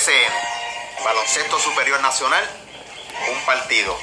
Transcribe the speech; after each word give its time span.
BCN, 0.00 1.04
Baloncesto 1.04 1.60
Superior 1.60 2.00
Nacional, 2.00 2.42
un 3.28 3.44
partido. 3.44 3.98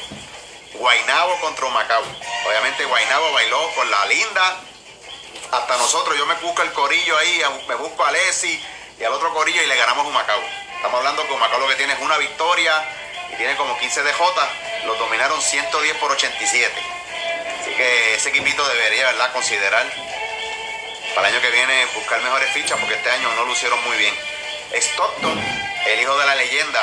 Guainabo 0.75 1.39
contra 1.39 1.69
Macao. 1.69 2.03
Obviamente 2.45 2.85
Guainabo 2.85 3.33
bailó 3.33 3.59
con 3.73 3.89
la 3.89 4.05
linda. 4.05 4.59
Hasta 5.51 5.77
nosotros, 5.77 6.15
yo 6.15 6.27
me 6.27 6.35
busco 6.35 6.61
el 6.61 6.71
corillo 6.71 7.17
ahí, 7.17 7.41
me 7.67 7.73
busco 7.75 8.05
a 8.05 8.09
Alessi 8.09 8.63
y 8.99 9.03
al 9.03 9.11
otro 9.11 9.33
corillo 9.33 9.63
y 9.63 9.65
le 9.65 9.75
ganamos 9.75 10.05
a 10.05 10.09
Macao. 10.11 10.39
Estamos 10.75 10.99
hablando 10.99 11.27
que 11.27 11.35
Macao 11.35 11.59
lo 11.61 11.67
que 11.67 11.75
tiene 11.75 11.93
es 11.93 11.99
una 11.99 12.17
victoria 12.19 12.75
y 13.33 13.35
tiene 13.35 13.55
como 13.55 13.75
15 13.79 14.03
DJ. 14.03 14.13
Los 14.85 14.99
dominaron 14.99 15.41
110 15.41 15.97
por 15.97 16.11
87. 16.11 16.73
Así 17.59 17.71
que 17.71 18.13
ese 18.13 18.29
equipito 18.29 18.63
debería, 18.69 19.07
¿verdad?, 19.07 19.33
considerar 19.33 19.91
para 21.15 21.29
el 21.29 21.33
año 21.33 21.41
que 21.41 21.49
viene 21.49 21.87
buscar 21.95 22.21
mejores 22.21 22.51
fichas 22.51 22.77
porque 22.79 22.93
este 22.93 23.09
año 23.09 23.33
no 23.33 23.45
lo 23.45 23.53
hicieron 23.53 23.83
muy 23.83 23.97
bien. 23.97 24.13
Stockton, 24.73 25.56
el 25.93 26.01
hijo 26.01 26.17
de 26.17 26.25
la 26.25 26.35
leyenda, 26.35 26.81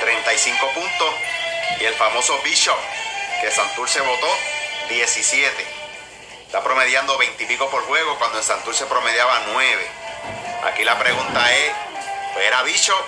35 0.00 0.70
puntos. 0.72 1.14
Y 1.80 1.84
el 1.84 1.94
famoso 1.94 2.38
Bishop, 2.42 2.78
que 3.40 3.50
Santurce 3.50 4.00
votó, 4.00 4.28
17. 4.88 5.66
Está 6.46 6.62
promediando 6.62 7.18
20 7.18 7.42
y 7.42 7.46
pico 7.46 7.68
por 7.70 7.82
juego 7.86 8.16
cuando 8.18 8.38
en 8.38 8.44
Santurce 8.44 8.86
promediaba 8.86 9.42
9. 9.52 9.86
Aquí 10.64 10.84
la 10.84 10.98
pregunta 10.98 11.52
es, 11.54 11.72
¿era 12.40 12.62
Bishop 12.62 13.04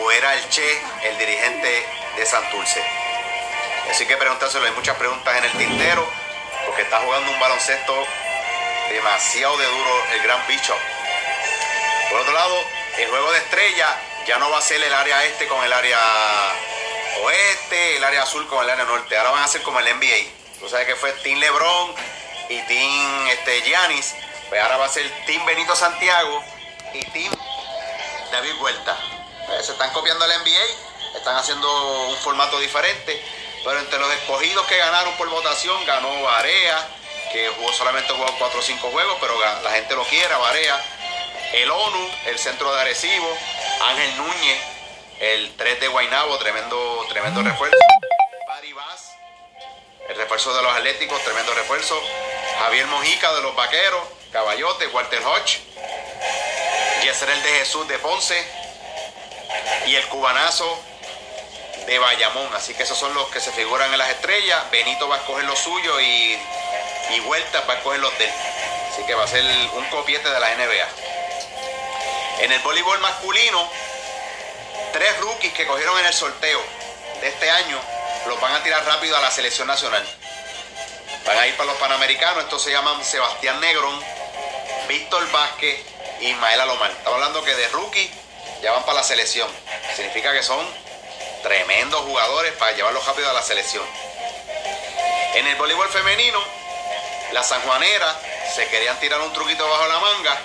o 0.00 0.10
era 0.12 0.34
el 0.34 0.48
Che, 0.48 0.80
el 1.02 1.18
dirigente 1.18 1.86
de 2.16 2.26
Santurce? 2.26 2.82
Así 3.90 4.06
que 4.06 4.16
preguntárselo, 4.16 4.66
hay 4.66 4.72
muchas 4.72 4.96
preguntas 4.96 5.36
en 5.36 5.44
el 5.44 5.52
tintero, 5.52 6.08
porque 6.66 6.82
está 6.82 7.00
jugando 7.00 7.30
un 7.30 7.40
baloncesto 7.40 8.06
demasiado 8.90 9.56
de 9.56 9.66
duro 9.66 10.04
el 10.12 10.22
gran 10.22 10.46
Bishop. 10.46 10.78
Por 12.10 12.20
otro 12.20 12.32
lado, 12.32 12.64
el 12.98 13.08
juego 13.08 13.32
de 13.32 13.38
estrella 13.38 13.96
ya 14.26 14.38
no 14.38 14.50
va 14.50 14.58
a 14.58 14.62
ser 14.62 14.82
el 14.82 14.92
área 14.92 15.24
este 15.24 15.46
con 15.46 15.62
el 15.64 15.72
área 15.72 15.98
oeste, 17.22 17.96
el 17.96 18.04
área 18.04 18.22
azul 18.22 18.46
con 18.48 18.62
el 18.64 18.70
área 18.70 18.84
norte. 18.84 19.16
Ahora 19.16 19.30
van 19.30 19.44
a 19.44 19.48
ser 19.48 19.62
como 19.62 19.78
el 19.78 19.86
NBA. 19.86 20.58
Tú 20.58 20.68
sabes 20.68 20.86
que 20.86 20.96
fue 20.96 21.12
Team 21.12 21.38
LeBron 21.38 21.94
y 22.48 22.60
Team 22.62 23.28
este, 23.28 23.62
Giannis. 23.62 24.14
Pues 24.48 24.60
ahora 24.60 24.78
va 24.78 24.86
a 24.86 24.88
ser 24.88 25.08
Team 25.26 25.44
Benito 25.46 25.76
Santiago 25.76 26.42
y 26.92 27.00
Team 27.06 27.32
David 28.32 28.54
Vuelta. 28.56 28.96
Pues 29.46 29.66
se 29.66 29.72
están 29.72 29.92
copiando 29.92 30.24
el 30.24 30.42
NBA, 30.42 31.16
están 31.18 31.36
haciendo 31.36 32.08
un 32.08 32.16
formato 32.16 32.58
diferente. 32.58 33.24
Pero 33.64 33.78
entre 33.78 33.98
los 33.98 34.12
escogidos 34.12 34.66
que 34.66 34.76
ganaron 34.76 35.16
por 35.16 35.28
votación, 35.28 35.84
ganó 35.86 36.22
Barea, 36.22 36.88
que 37.32 37.48
jugó 37.56 37.72
solamente 37.72 38.12
jugó 38.12 38.26
4 38.38 38.58
o 38.58 38.62
5 38.62 38.90
juegos, 38.90 39.16
pero 39.20 39.38
la 39.62 39.70
gente 39.70 39.94
lo 39.94 40.04
quiere, 40.04 40.34
Barea. 40.34 40.97
El 41.52 41.70
ONU, 41.70 42.10
el 42.26 42.38
centro 42.38 42.74
de 42.74 42.80
Arecibo, 42.80 43.36
Ángel 43.88 44.16
Núñez, 44.18 44.60
el 45.20 45.56
3 45.56 45.80
de 45.80 45.88
Guainabo, 45.88 46.38
tremendo, 46.38 47.06
tremendo 47.08 47.42
refuerzo. 47.42 47.76
Barry 48.46 48.72
Bass, 48.72 49.12
el 50.08 50.16
refuerzo 50.16 50.54
de 50.54 50.62
los 50.62 50.72
Atléticos, 50.74 51.22
tremendo 51.22 51.54
refuerzo. 51.54 52.00
Javier 52.60 52.86
Mojica 52.86 53.32
de 53.32 53.42
los 53.42 53.56
Vaqueros, 53.56 54.02
Caballote, 54.32 54.86
Walter 54.88 55.20
Hodge. 55.24 55.60
el 57.02 57.42
de 57.42 57.48
Jesús 57.58 57.88
de 57.88 57.98
Ponce. 57.98 58.44
Y 59.86 59.96
el 59.96 60.06
cubanazo 60.08 60.78
de 61.86 61.98
Bayamón. 61.98 62.54
Así 62.54 62.74
que 62.74 62.82
esos 62.82 62.98
son 62.98 63.14
los 63.14 63.28
que 63.30 63.40
se 63.40 63.52
figuran 63.52 63.90
en 63.90 63.98
las 63.98 64.10
estrellas. 64.10 64.70
Benito 64.70 65.08
va 65.08 65.16
a 65.16 65.18
escoger 65.18 65.44
lo 65.44 65.56
suyo 65.56 66.00
y, 66.00 66.38
y 67.10 67.20
Vuelta 67.20 67.62
va 67.62 67.74
a 67.74 67.76
escoger 67.78 68.00
los 68.00 68.16
de 68.18 68.26
él. 68.26 68.32
Así 68.92 69.02
que 69.04 69.14
va 69.14 69.24
a 69.24 69.28
ser 69.28 69.44
un 69.72 69.84
copiete 69.86 70.28
de 70.28 70.40
la 70.40 70.54
NBA. 70.54 71.07
En 72.40 72.52
el 72.52 72.60
voleibol 72.60 73.00
masculino, 73.00 73.68
tres 74.92 75.18
rookies 75.18 75.52
que 75.54 75.66
cogieron 75.66 75.98
en 75.98 76.06
el 76.06 76.14
sorteo 76.14 76.62
de 77.20 77.28
este 77.28 77.50
año 77.50 77.80
los 78.28 78.40
van 78.40 78.54
a 78.54 78.62
tirar 78.62 78.84
rápido 78.84 79.16
a 79.16 79.20
la 79.20 79.30
selección 79.30 79.66
nacional. 79.66 80.06
Van 81.26 81.36
a 81.36 81.46
ir 81.48 81.56
para 81.56 81.72
los 81.72 81.78
Panamericanos, 81.78 82.44
estos 82.44 82.62
se 82.62 82.70
llaman 82.70 83.04
Sebastián 83.04 83.60
Negrón, 83.60 84.00
Víctor 84.86 85.28
Vázquez 85.32 85.80
y 86.20 86.28
Ismael 86.28 86.60
Alomar. 86.60 86.92
Estamos 86.92 87.14
hablando 87.14 87.42
que 87.42 87.56
de 87.56 87.68
rookie 87.68 88.08
ya 88.62 88.70
van 88.70 88.84
para 88.84 88.98
la 88.98 89.02
selección. 89.02 89.48
Significa 89.96 90.32
que 90.32 90.44
son 90.44 90.64
tremendos 91.42 92.02
jugadores 92.02 92.52
para 92.52 92.70
llevarlos 92.72 93.04
rápido 93.04 93.28
a 93.30 93.32
la 93.32 93.42
selección. 93.42 93.84
En 95.34 95.44
el 95.44 95.56
voleibol 95.56 95.88
femenino, 95.88 96.38
las 97.32 97.48
sanjuaneras 97.48 98.14
se 98.54 98.68
querían 98.68 98.98
tirar 99.00 99.20
un 99.22 99.32
truquito 99.32 99.68
bajo 99.68 99.88
la 99.88 99.98
manga 99.98 100.40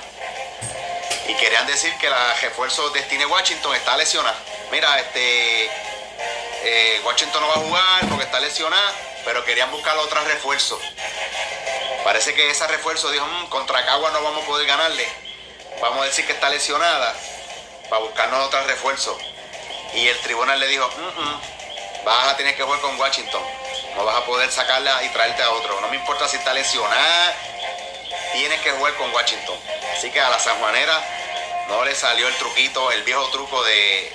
y 1.27 1.35
querían 1.35 1.65
decir 1.67 1.95
que 1.97 2.09
la 2.09 2.33
refuerzo 2.35 2.89
de 2.89 3.01
Stine 3.03 3.25
Washington 3.25 3.75
está 3.75 3.95
lesionada. 3.95 4.37
Mira, 4.71 4.99
este 4.99 5.65
eh, 6.63 7.01
Washington 7.03 7.41
no 7.41 7.47
va 7.47 7.55
a 7.55 7.59
jugar 7.59 8.09
porque 8.09 8.25
está 8.25 8.39
lesionada, 8.39 8.93
pero 9.25 9.43
querían 9.45 9.71
buscar 9.71 9.97
otro 9.97 10.21
refuerzo. 10.23 10.79
Parece 12.03 12.33
que 12.33 12.49
ese 12.49 12.67
refuerzo 12.67 13.11
dijo, 13.11 13.25
mm, 13.25 13.47
contra 13.47 13.85
Cagua 13.85 14.11
no 14.11 14.21
vamos 14.21 14.43
a 14.43 14.47
poder 14.47 14.67
ganarle. 14.67 15.07
Vamos 15.81 16.01
a 16.01 16.05
decir 16.05 16.25
que 16.25 16.33
está 16.33 16.49
lesionada 16.49 17.13
para 17.89 18.01
buscarnos 18.01 18.45
otro 18.45 18.61
refuerzo. 18.63 19.17
Y 19.93 20.07
el 20.07 20.19
tribunal 20.19 20.59
le 20.59 20.67
dijo, 20.67 20.89
mm, 20.89 21.21
mm, 21.21 22.03
vas 22.05 22.27
a 22.27 22.37
tener 22.37 22.55
que 22.55 22.63
jugar 22.63 22.81
con 22.81 22.99
Washington. 22.99 23.43
No 23.95 24.05
vas 24.05 24.17
a 24.17 24.25
poder 24.25 24.51
sacarla 24.51 25.03
y 25.03 25.09
traerte 25.09 25.43
a 25.43 25.51
otro. 25.51 25.79
No 25.79 25.87
me 25.87 25.95
importa 25.95 26.27
si 26.27 26.37
está 26.37 26.53
lesionada, 26.53 27.35
tienes 28.33 28.59
que 28.61 28.71
jugar 28.71 28.93
con 28.95 29.13
Washington. 29.13 29.57
Así 29.95 30.11
que 30.11 30.19
a 30.19 30.29
la 30.29 30.39
sanjuanera 30.39 31.01
no 31.67 31.85
le 31.85 31.95
salió 31.95 32.27
el 32.27 32.35
truquito, 32.37 32.91
el 32.91 33.03
viejo 33.03 33.25
truco 33.29 33.63
de, 33.63 34.13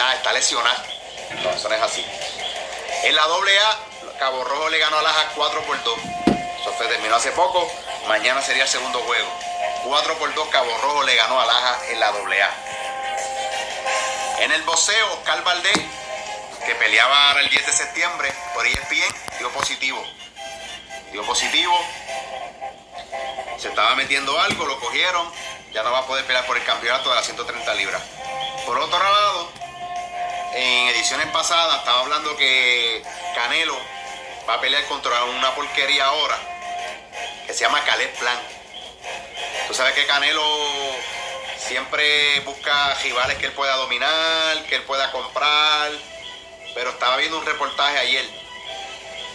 ah, 0.00 0.14
está 0.14 0.32
lesionada. 0.32 0.84
No, 1.42 1.50
eso 1.50 1.68
no 1.68 1.74
es 1.74 1.82
así. 1.82 2.04
En 3.04 3.16
la 3.16 3.26
doble 3.26 3.58
A, 3.58 3.78
Cabo 4.18 4.44
Rojo 4.44 4.68
le 4.68 4.78
ganó 4.78 4.98
a 4.98 5.02
Laja 5.02 5.32
4 5.34 5.62
por 5.62 5.82
2. 5.82 5.98
Eso 6.60 6.72
fue, 6.74 6.86
terminó 6.86 7.16
hace 7.16 7.32
poco. 7.32 7.70
Mañana 8.06 8.42
sería 8.42 8.64
el 8.64 8.68
segundo 8.68 9.00
juego. 9.00 9.28
4 9.84 10.18
por 10.18 10.34
2 10.34 10.48
Cabo 10.48 10.76
Rojo 10.78 11.02
le 11.02 11.16
ganó 11.16 11.40
a 11.40 11.46
Laja 11.46 11.80
en 11.90 12.00
la 12.00 12.12
doble 12.12 12.42
A. 12.42 12.50
En 14.40 14.52
el 14.52 14.62
boxeo, 14.62 15.12
Oscar 15.14 15.42
Valdés, 15.44 15.78
que 16.66 16.74
peleaba 16.76 17.40
el 17.40 17.48
10 17.48 17.66
de 17.66 17.72
septiembre 17.72 18.32
por 18.54 18.66
ESPN, 18.66 19.38
dio 19.38 19.50
positivo. 19.50 20.04
Dio 21.12 21.24
positivo 21.24 21.78
se 23.58 23.68
estaba 23.68 23.94
metiendo 23.94 24.38
algo, 24.40 24.66
lo 24.66 24.78
cogieron, 24.80 25.30
ya 25.72 25.82
no 25.82 25.92
va 25.92 26.00
a 26.00 26.06
poder 26.06 26.24
pelear 26.26 26.46
por 26.46 26.56
el 26.56 26.64
campeonato 26.64 27.08
de 27.08 27.16
las 27.16 27.24
130 27.24 27.74
libras. 27.74 28.02
Por 28.66 28.78
otro 28.78 28.98
lado, 28.98 29.50
en 30.54 30.88
ediciones 30.88 31.26
pasadas 31.28 31.78
estaba 31.78 32.00
hablando 32.00 32.36
que 32.36 33.02
Canelo 33.34 33.78
va 34.48 34.54
a 34.54 34.60
pelear 34.60 34.84
contra 34.86 35.24
una 35.24 35.54
porquería 35.54 36.06
ahora 36.06 36.38
que 37.46 37.54
se 37.54 37.60
llama 37.60 37.82
Caleb 37.84 38.12
Plan. 38.18 38.38
Tú 39.66 39.74
sabes 39.74 39.94
que 39.94 40.06
Canelo 40.06 40.44
siempre 41.56 42.40
busca 42.40 42.94
rivales 43.02 43.38
que 43.38 43.46
él 43.46 43.52
pueda 43.52 43.76
dominar, 43.76 44.62
que 44.68 44.76
él 44.76 44.82
pueda 44.82 45.10
comprar, 45.10 45.90
pero 46.74 46.90
estaba 46.90 47.16
viendo 47.16 47.38
un 47.38 47.46
reportaje 47.46 47.98
ayer 47.98 48.42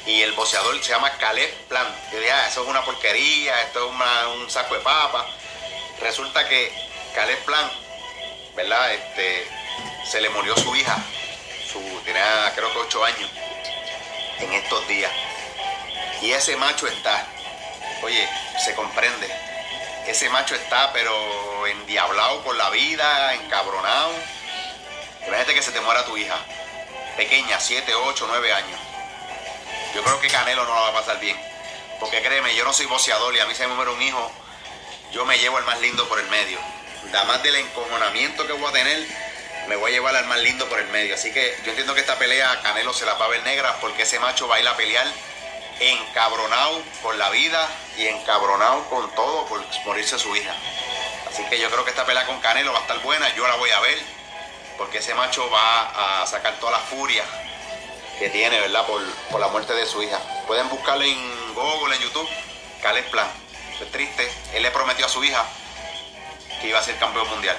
y 0.05 0.21
el 0.21 0.31
boxeador 0.31 0.81
se 0.81 0.91
llama 0.91 1.11
Caleb 1.17 1.51
Plant. 1.67 1.89
Yo 2.11 2.19
dije, 2.19 2.31
ah, 2.31 2.47
eso 2.47 2.63
es 2.63 2.67
una 2.69 2.83
porquería, 2.85 3.61
esto 3.63 3.89
es 3.89 4.35
un 4.39 4.49
saco 4.49 4.75
de 4.75 4.79
papa. 4.79 5.27
Resulta 6.01 6.47
que 6.47 6.71
Caleb 7.13 7.43
Plant, 7.45 7.71
¿verdad? 8.55 8.93
Este, 8.93 9.47
se 10.09 10.21
le 10.21 10.29
murió 10.29 10.55
su 10.57 10.75
hija, 10.75 10.97
su, 11.71 11.79
tenía 12.05 12.51
creo 12.55 12.71
que 12.71 12.79
8 12.79 13.05
años, 13.05 13.29
en 14.39 14.53
estos 14.53 14.87
días. 14.87 15.11
Y 16.21 16.31
ese 16.31 16.55
macho 16.57 16.87
está, 16.87 17.25
oye, 18.01 18.27
se 18.63 18.73
comprende. 18.75 19.27
Ese 20.07 20.29
macho 20.29 20.55
está, 20.55 20.93
pero 20.93 21.67
endiablado 21.67 22.41
por 22.43 22.55
la 22.55 22.69
vida, 22.69 23.33
encabronado. 23.33 24.11
Imagínate 25.27 25.53
que 25.53 25.61
se 25.61 25.71
te 25.71 25.81
muera 25.81 26.05
tu 26.05 26.15
hija, 26.17 26.37
pequeña, 27.17 27.59
7, 27.59 27.93
8, 27.93 28.25
9 28.29 28.53
años 28.53 28.79
yo 29.97 30.03
creo 30.03 30.19
que 30.19 30.27
Canelo 30.27 30.63
no 30.63 30.75
la 30.75 30.81
va 30.81 30.87
a 30.89 30.93
pasar 30.93 31.19
bien. 31.19 31.35
Porque 31.99 32.21
créeme, 32.21 32.55
yo 32.55 32.63
no 32.63 32.71
soy 32.71 32.85
boceador 32.85 33.35
y 33.35 33.39
a 33.39 33.47
mí 33.47 33.55
se 33.55 33.65
me 33.67 33.73
muere 33.73 33.89
un 33.89 34.01
hijo, 34.01 34.31
yo 35.11 35.25
me 35.25 35.37
llevo 35.37 35.57
al 35.57 35.65
más 35.65 35.79
lindo 35.81 36.07
por 36.07 36.19
el 36.19 36.27
medio. 36.27 36.59
Además 37.13 37.41
del 37.43 37.55
encojonamiento 37.55 38.45
que 38.45 38.53
voy 38.53 38.69
a 38.69 38.73
tener, 38.73 39.07
me 39.67 39.75
voy 39.75 39.91
a 39.91 39.93
llevar 39.95 40.15
al 40.15 40.25
más 40.25 40.39
lindo 40.39 40.67
por 40.67 40.79
el 40.79 40.87
medio. 40.87 41.15
Así 41.15 41.31
que 41.31 41.57
yo 41.63 41.69
entiendo 41.69 41.93
que 41.93 42.01
esta 42.01 42.17
pelea 42.17 42.61
Canelo 42.61 42.93
se 42.93 43.05
la 43.05 43.13
va 43.13 43.25
a 43.25 43.29
ver 43.29 43.43
negra 43.43 43.77
porque 43.79 44.03
ese 44.03 44.19
macho 44.19 44.47
va 44.47 44.55
a 44.55 44.59
ir 44.59 44.67
a 44.67 44.75
pelear 44.75 45.07
encabronado 45.79 46.81
por 47.01 47.15
la 47.15 47.29
vida 47.29 47.69
y 47.97 48.07
encabronado 48.07 48.83
con 48.89 49.13
todo 49.15 49.45
por 49.45 49.63
morirse 49.85 50.19
su 50.19 50.35
hija. 50.35 50.53
Así 51.29 51.43
que 51.49 51.59
yo 51.59 51.69
creo 51.69 51.83
que 51.83 51.91
esta 51.91 52.05
pelea 52.05 52.25
con 52.25 52.39
Canelo 52.39 52.73
va 52.73 52.79
a 52.79 52.81
estar 52.81 52.99
buena, 53.01 53.33
yo 53.35 53.47
la 53.47 53.55
voy 53.55 53.69
a 53.69 53.79
ver 53.79 54.17
porque 54.77 54.99
ese 54.99 55.13
macho 55.15 55.49
va 55.49 56.21
a 56.21 56.27
sacar 56.27 56.59
toda 56.59 56.73
la 56.73 56.79
furia 56.79 57.23
que 58.19 58.29
tiene, 58.29 58.59
¿verdad? 58.59 58.85
Por, 58.85 59.39
la 59.39 59.47
muerte 59.49 59.73
de 59.73 59.85
su 59.85 60.01
hija. 60.01 60.19
Pueden 60.45 60.69
buscarle 60.69 61.11
en 61.11 61.53
Google, 61.53 61.95
en 61.95 62.01
YouTube, 62.01 62.27
Caleb 62.81 63.09
Plan. 63.09 63.27
Es 63.81 63.91
triste. 63.91 64.31
Él 64.53 64.63
le 64.63 64.71
prometió 64.71 65.05
a 65.05 65.09
su 65.09 65.23
hija 65.23 65.45
que 66.61 66.67
iba 66.67 66.79
a 66.79 66.83
ser 66.83 66.97
campeón 66.97 67.29
mundial. 67.29 67.57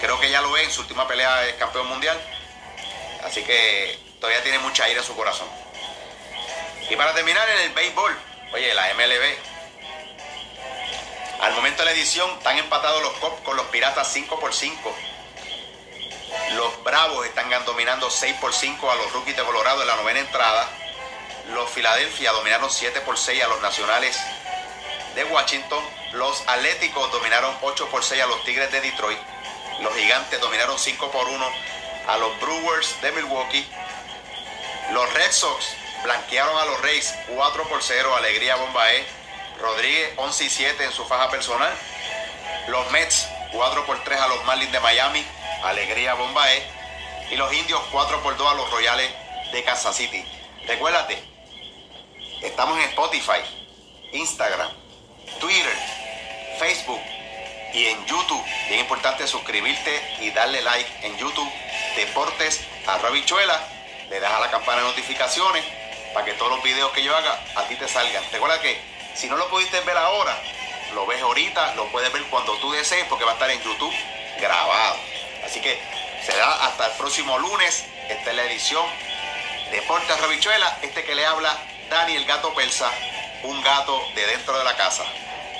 Creo 0.00 0.18
que 0.18 0.30
ya 0.30 0.40
lo 0.40 0.56
es 0.56 0.64
en 0.64 0.72
su 0.72 0.80
última 0.80 1.06
pelea 1.06 1.40
de 1.42 1.56
campeón 1.56 1.86
mundial. 1.88 2.18
Así 3.24 3.42
que 3.42 3.98
todavía 4.18 4.42
tiene 4.42 4.58
mucha 4.60 4.88
ira 4.88 5.00
en 5.00 5.06
su 5.06 5.14
corazón. 5.14 5.48
Y 6.88 6.96
para 6.96 7.14
terminar 7.14 7.48
en 7.50 7.60
el 7.60 7.70
béisbol, 7.70 8.16
oye, 8.52 8.74
la 8.74 8.94
MLB. 8.94 9.50
Al 11.42 11.52
momento 11.54 11.78
de 11.82 11.86
la 11.86 11.92
edición 11.92 12.30
están 12.38 12.58
empatados 12.58 13.02
los 13.02 13.12
Cops 13.14 13.42
con 13.42 13.56
los 13.56 13.66
Piratas 13.66 14.10
5 14.12 14.40
por 14.40 14.54
5. 14.54 14.96
Los 16.52 16.82
Bravos 16.82 17.26
están 17.26 17.50
dominando 17.64 18.10
6 18.10 18.36
por 18.40 18.54
5 18.54 18.90
a 18.90 18.94
los 18.96 19.12
Rookies 19.12 19.36
de 19.36 19.42
Colorado 19.42 19.82
en 19.82 19.88
la 19.88 19.96
novena 19.96 20.20
entrada. 20.20 20.68
Los 21.52 21.70
Philadelphia 21.70 22.32
dominaron 22.32 22.70
7 22.70 23.00
por 23.02 23.18
6 23.18 23.42
a 23.42 23.48
los 23.48 23.60
Nacionales 23.60 24.18
de 25.20 25.26
Washington. 25.26 25.84
Los 26.12 26.42
Atléticos 26.48 27.12
dominaron 27.12 27.54
8 27.60 27.88
por 27.90 28.02
6 28.02 28.22
a 28.22 28.26
los 28.26 28.42
Tigres 28.42 28.72
de 28.72 28.80
Detroit. 28.80 29.18
Los 29.80 29.94
Gigantes 29.94 30.40
dominaron 30.40 30.78
5 30.78 31.10
por 31.10 31.28
1 31.28 31.46
a 32.08 32.16
los 32.16 32.40
Brewers 32.40 33.00
de 33.02 33.12
Milwaukee. 33.12 33.66
Los 34.92 35.12
Red 35.12 35.30
Sox 35.30 35.76
blanquearon 36.04 36.58
a 36.58 36.64
los 36.64 36.80
Rays 36.80 37.14
4 37.34 37.68
por 37.68 37.82
0. 37.82 38.16
Alegría 38.16 38.56
Bombaé. 38.56 39.04
Rodríguez 39.60 40.14
11 40.16 40.44
y 40.44 40.48
7 40.48 40.84
en 40.84 40.92
su 40.92 41.04
faja 41.04 41.30
personal. 41.30 41.72
Los 42.68 42.90
Mets 42.90 43.28
4 43.52 43.84
por 43.84 44.02
3 44.02 44.20
a 44.20 44.28
los 44.28 44.42
Marlins 44.44 44.72
de 44.72 44.80
Miami. 44.80 45.26
Alegría 45.64 46.14
Bombaé. 46.14 46.62
Y 47.30 47.36
los 47.36 47.52
Indios 47.52 47.82
4 47.92 48.22
por 48.22 48.38
2 48.38 48.52
a 48.52 48.54
los 48.54 48.70
Royales 48.70 49.10
de 49.52 49.62
Kansas 49.64 49.94
City. 49.96 50.24
Recuérdate, 50.66 51.22
estamos 52.42 52.78
en 52.78 52.84
Spotify, 52.84 53.40
Instagram, 54.12 54.70
Facebook 56.60 57.00
y 57.72 57.86
en 57.86 58.04
YouTube. 58.04 58.44
Bien 58.68 58.80
importante 58.80 59.26
suscribirte 59.26 60.18
y 60.20 60.30
darle 60.30 60.60
like 60.60 61.06
en 61.06 61.16
YouTube. 61.16 61.50
Deportes 61.96 62.60
a 62.86 62.98
Rabichuela. 62.98 63.58
Le 64.10 64.20
das 64.20 64.30
a 64.30 64.40
la 64.40 64.50
campana 64.50 64.82
de 64.82 64.88
notificaciones 64.88 65.64
para 66.12 66.26
que 66.26 66.34
todos 66.34 66.50
los 66.50 66.62
videos 66.62 66.92
que 66.92 67.02
yo 67.02 67.16
haga 67.16 67.40
a 67.54 67.62
ti 67.64 67.76
te 67.76 67.88
salgan. 67.88 68.22
Recuerda 68.30 68.60
que 68.60 68.78
si 69.14 69.26
no 69.26 69.36
lo 69.36 69.48
pudiste 69.48 69.80
ver 69.80 69.96
ahora, 69.96 70.36
lo 70.92 71.06
ves 71.06 71.22
ahorita, 71.22 71.76
lo 71.76 71.86
puedes 71.86 72.12
ver 72.12 72.24
cuando 72.24 72.52
tú 72.58 72.70
desees 72.72 73.06
porque 73.06 73.24
va 73.24 73.30
a 73.30 73.34
estar 73.34 73.50
en 73.50 73.62
YouTube 73.62 73.94
grabado. 74.38 74.98
Así 75.46 75.62
que 75.62 75.80
será 76.26 76.66
hasta 76.66 76.88
el 76.88 76.92
próximo 76.92 77.38
lunes. 77.38 77.86
Esta 78.10 78.30
es 78.30 78.36
la 78.36 78.44
edición 78.44 78.84
Deportes 79.70 80.20
Rabichuela. 80.20 80.78
Este 80.82 81.04
que 81.04 81.14
le 81.14 81.24
habla 81.24 81.56
Dani 81.88 82.16
el 82.16 82.26
gato 82.26 82.52
persa, 82.52 82.90
un 83.44 83.62
gato 83.62 84.04
de 84.14 84.26
dentro 84.26 84.58
de 84.58 84.64
la 84.64 84.76
casa. 84.76 85.04